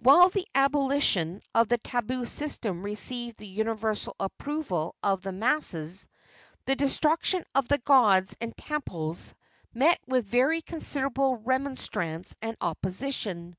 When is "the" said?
0.30-0.48, 1.68-1.76, 3.36-3.46, 5.20-5.32, 6.64-6.74, 7.68-7.76